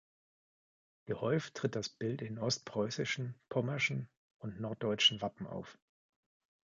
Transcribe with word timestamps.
Gehäuft 1.05 1.53
tritt 1.53 1.75
das 1.75 1.87
Bild 1.87 2.23
in 2.23 2.39
ostpreußischen, 2.39 3.39
pommerschen 3.49 4.09
und 4.39 4.59
norddeutschen 4.59 5.21
Wappen 5.21 5.45
auf. 5.45 5.77